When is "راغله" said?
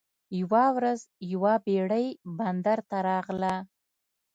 3.09-3.55